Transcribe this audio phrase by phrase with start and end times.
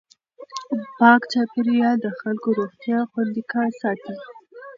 [0.99, 3.43] پاک چاپېریال د خلکو روغتیا خوندي
[3.81, 4.13] ساتي.